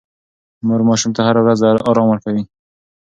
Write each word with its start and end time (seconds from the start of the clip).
مور 0.67 0.81
ماشوم 0.87 1.11
ته 1.15 1.21
هره 1.27 1.39
ورځ 1.43 1.59
ارام 1.89 2.07
ورکوي. 2.09 2.43